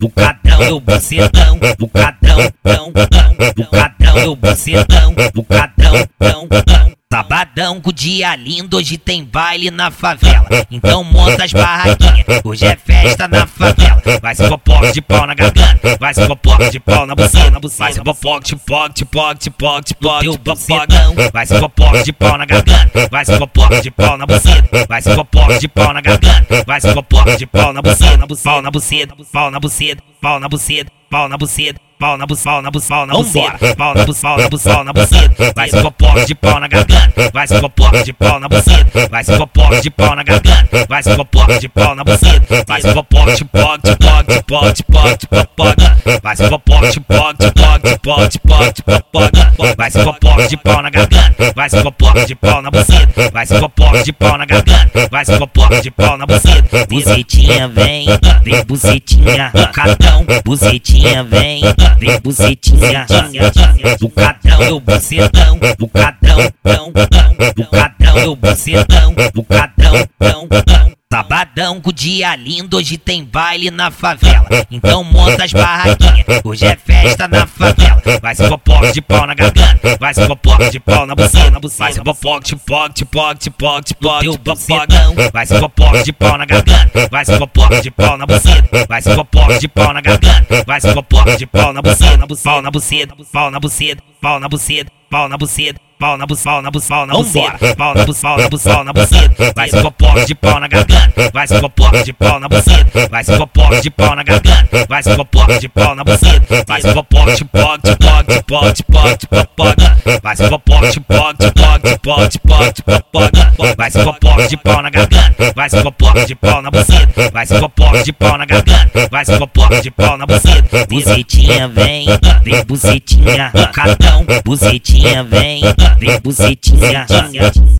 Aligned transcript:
bucadão, 0.00 0.62
eu 0.62 0.80
bucetão, 0.80 1.58
bucadão, 1.78 2.38
tão, 2.62 2.92
tão, 2.92 3.52
bucadão, 3.54 4.18
eu 4.18 4.34
bucetão, 4.36 5.14
bucadão, 5.34 6.08
tão, 6.18 6.48
tão. 6.48 6.93
Sabadão 7.14 7.80
com 7.80 7.92
dia 7.92 8.34
lindo, 8.34 8.76
hoje 8.76 8.98
tem 8.98 9.22
baile 9.22 9.70
na 9.70 9.88
favela. 9.88 10.48
Então 10.68 11.04
monta 11.04 11.44
as 11.44 11.52
barraquinhas, 11.52 12.26
hoje 12.42 12.66
é 12.66 12.74
festa 12.74 13.28
na 13.28 13.46
favela. 13.46 14.02
Vai 14.20 14.34
ser 14.34 14.48
popoque 14.48 14.90
de 14.90 15.00
pau 15.00 15.24
na 15.24 15.32
garganta, 15.32 15.96
vai 16.00 16.12
ser 16.12 16.26
popoque 16.26 16.70
de 16.70 16.80
pau 16.80 17.06
na 17.06 17.14
bucina, 17.14 17.60
vai 17.78 17.92
ser 17.92 18.02
popoque 18.02 18.48
de 18.48 18.56
poque, 18.56 18.94
de 18.94 19.04
poque, 19.04 19.44
de 19.44 19.50
poque, 19.52 19.84
de 19.84 19.94
poque, 19.94 20.86
de. 20.88 21.30
Vai 21.32 21.46
ser 21.46 21.60
popoque 21.60 22.02
de 22.02 22.12
pau 22.12 22.36
na 22.36 22.46
garganta, 22.46 23.08
vai 23.08 23.24
ser 23.24 23.38
popoque 23.38 23.80
de 23.80 23.90
pau 23.92 24.18
na 24.18 24.26
bucina, 24.26 24.68
vai 24.88 25.00
ser 25.00 25.14
popoque 25.14 25.58
de 25.60 25.68
pau 25.68 25.92
na 25.92 26.00
garganta, 26.00 26.64
vai 26.66 26.80
ser 26.80 26.94
popoque 26.94 27.36
de 27.36 27.46
pau 27.46 27.72
na 27.72 27.80
bucina, 27.80 28.26
pau 28.42 28.60
na 28.60 28.70
buceta, 28.72 29.14
pau 29.32 29.50
na 29.52 29.60
buceta, 29.60 30.02
pau 30.20 30.40
na 30.40 30.48
buceta, 30.48 30.92
pau 31.08 31.28
na 31.28 31.38
buceta 31.38 31.78
pau 31.78 31.78
na 31.78 31.93
pau 32.04 32.18
na 32.18 32.26
buceta, 32.26 32.50
pau 32.50 32.62
na 32.62 32.70
buceta, 32.70 32.90
pau 32.90 33.06
na 33.06 33.14
buceta, 33.14 33.76
pau 33.76 33.94
na 33.94 34.48
buceta, 34.50 34.74
pau 34.74 34.84
na 34.84 34.92
buceta, 34.92 35.52
vai 35.56 35.70
se 35.70 35.80
popoque 35.80 36.26
de 36.26 36.34
pau 36.34 36.60
na 36.60 36.68
garganta, 36.68 37.30
vai 37.32 37.46
se 37.46 37.58
popoque 37.58 38.02
de 38.02 38.12
pau 38.12 38.38
na 38.38 38.46
buceta, 38.46 39.08
vai 39.10 39.24
se 39.24 39.36
popoque 39.38 39.80
de 39.80 39.90
pau 39.90 40.14
na 40.14 40.22
garganta, 40.22 40.86
vai 40.86 41.02
se 41.02 41.16
popoque 41.16 41.58
de 41.60 41.68
pau 41.70 41.94
na 41.94 42.04
buceta, 42.04 42.64
vai 42.68 42.82
se 42.82 42.92
popoque 42.92 43.36
de 43.36 43.44
pau, 43.46 43.78
de 43.78 43.96
pau, 43.96 44.22
de 44.22 44.42
pau, 44.42 44.72
de 44.72 44.82
pau, 44.84 45.16
de 45.16 45.26
popoque, 45.26 46.20
vai 46.22 46.36
se 46.36 46.48
popoque 46.50 46.90
de 46.90 47.00
pau, 47.00 47.32
de 47.32 47.50
pau, 47.52 47.78
de 47.78 47.98
pau, 47.98 48.28
de 48.28 48.38
pau, 48.38 48.72
de 48.72 48.82
popoque, 48.82 49.76
vai 49.78 49.90
se 49.90 50.04
popoque 50.04 50.48
de 50.48 50.56
pau 50.58 50.82
na 50.82 50.90
garganta, 50.90 51.52
vai 51.56 51.70
se 51.70 51.82
popoque 51.82 52.26
de 52.26 52.34
pau 52.34 52.60
na 52.60 52.70
buceta, 52.70 53.30
vai 53.32 53.46
se 53.46 53.58
popoque 53.58 54.02
de 54.02 54.12
pau 54.12 54.36
na 54.36 54.44
garganta, 54.44 55.08
vai 55.10 55.24
se 55.24 55.38
popoque 55.38 55.80
de 55.80 55.90
pau 55.90 56.18
na 56.18 56.26
buceta, 56.26 56.86
bucetinha 56.86 57.66
vem, 57.68 58.06
vem 58.42 58.64
bucetinha, 58.66 59.50
catão, 59.72 60.26
bucetinha 60.44 61.24
vem, 61.24 61.62
vem 61.98 62.20
bucetinha, 62.20 63.06
bucadão, 64.00 64.62
eu 64.62 64.80
bucetão, 64.80 65.58
bucadão, 65.78 66.38
tão, 66.62 66.92
tão, 66.92 67.52
bucadão, 67.54 68.18
eu 68.18 68.36
bucetão, 68.36 69.14
bucadão, 69.34 70.08
tão, 70.18 70.48
tão. 70.48 70.94
Sabadão 71.14 71.80
com 71.80 71.92
dia 71.92 72.34
lindo, 72.34 72.76
hoje 72.76 72.98
tem 72.98 73.22
baile 73.22 73.70
na 73.70 73.88
favela. 73.88 74.48
Então 74.68 75.04
monta 75.04 75.44
as 75.44 75.52
barraquinhas, 75.52 76.26
hoje 76.42 76.66
é 76.66 76.74
festa 76.74 77.28
na 77.28 77.46
favela. 77.46 78.02
Vai 78.20 78.34
ser 78.34 78.48
popoque 78.48 78.90
de 78.90 79.00
pau 79.00 79.24
na 79.24 79.32
garganta, 79.32 79.96
vai 80.00 80.12
ser 80.12 80.26
popoque 80.26 80.70
de 80.70 80.80
pau 80.80 81.06
na 81.06 81.14
bucina, 81.14 81.60
vai 81.78 81.92
ser 81.92 82.02
popoque 82.02 82.48
de 82.48 82.56
poque, 82.56 82.94
de 82.94 83.04
poque, 83.04 83.44
de 83.44 83.50
poque, 83.50 83.86
de 83.86 83.94
poque, 83.94 84.28
de 84.28 84.38
popoque. 84.38 85.30
Vai 85.32 85.46
ser 85.46 85.60
popoque 85.60 86.02
de 86.02 86.12
pau 86.12 86.36
na 86.36 86.46
garganta, 86.46 87.08
vai 87.08 87.24
ser 87.24 87.38
popoque 87.38 87.80
de 87.80 87.90
pau 87.92 88.18
na 88.18 88.26
bucina, 88.26 88.68
vai 88.88 89.00
ser 89.00 89.14
popoque 89.14 89.58
de 89.60 89.68
pau 89.68 89.92
na 89.92 90.00
garganta, 90.00 90.64
vai 90.66 90.80
ser 90.80 90.94
popoque 90.94 91.36
de 91.36 91.46
pau 91.46 91.72
na 91.72 91.80
bucina, 91.80 92.26
pau 92.42 92.60
na 92.60 92.72
buceta, 92.72 93.14
pau 93.32 93.50
na 93.52 93.60
buceta, 93.60 94.02
pau 94.20 94.40
na 94.40 94.48
buceta, 94.48 94.48
pau 94.48 94.48
na 94.48 94.48
buceta 94.48 94.90
pau 95.14 95.28
na 95.28 95.38
buceta, 95.38 95.80
pau 96.04 96.18
na 96.18 96.26
buceta, 96.26 96.50
pau 96.50 96.62
na 96.62 96.70
buceta, 96.70 96.90
pau 96.90 97.06
na 97.06 97.14
buceta, 97.14 97.76
pau 97.76 97.94
na 98.36 98.48
buceta, 98.50 98.74
pau 98.74 98.84
na 98.84 98.92
buceta, 98.92 99.52
vai 99.56 99.70
se 99.70 99.80
popoque 99.80 100.26
de 100.26 100.34
pau 100.34 100.60
na 100.60 100.68
garganta, 100.68 101.30
vai 101.32 101.46
se 101.46 101.58
popoque 101.58 102.02
de 102.02 102.12
pau 102.12 102.38
na 102.38 102.46
buceta, 102.46 103.08
vai 103.10 103.24
se 103.24 103.36
popoque 103.38 103.80
de 103.80 103.90
pau 103.90 104.14
na 104.14 104.22
garganta, 104.22 104.86
vai 104.86 105.02
se 105.02 105.16
popoque 105.16 105.58
de 105.58 105.68
pau 105.70 105.94
na 105.94 106.04
buceta, 106.04 106.64
vai 106.68 106.82
se 106.82 106.92
popoque 106.92 107.36
de 107.36 107.44
pau, 107.46 107.78
de 107.78 107.96
pau, 107.96 108.22
de 108.22 108.42
pau, 108.42 108.72
de 108.72 108.84
pau, 108.84 109.16
de 109.16 109.26
popoque, 109.26 110.20
vai 110.22 110.36
se 110.36 110.48
popoque 110.48 110.90
de 110.90 111.00
pau, 111.00 111.32
de 111.32 111.50
pau, 111.52 111.78
de 111.78 111.98
pau, 111.98 112.28
de 112.28 112.38
pau, 112.38 112.72
de 112.72 112.82
popoque, 112.82 113.76
vai 113.78 113.90
se 113.90 114.04
popoque 114.04 114.48
de 114.48 114.56
pau 114.58 114.82
na 114.82 114.90
garganta, 114.90 115.52
vai 115.56 115.70
se 115.70 115.82
popoque 115.82 116.26
de 116.26 116.34
pau 116.34 116.60
na 116.60 116.70
buceta, 116.70 117.30
vai 117.32 117.46
se 117.46 117.58
popoque 117.58 118.02
de 118.02 118.12
pau 118.12 118.36
na 118.36 118.44
garganta, 118.44 119.08
vai 119.10 119.24
se 119.24 119.38
popoque 119.38 119.80
de 119.80 119.90
pau 119.90 120.18
na 120.18 120.26
buceta, 120.26 120.86
bucetinha 120.86 121.66
vem, 121.68 122.06
vem 122.42 122.64
bucetinha, 122.66 123.50
catão, 123.72 124.26
bucetinha 124.44 125.24
vem, 125.24 125.62
vem 125.98 126.20
bucetinha. 126.20 127.06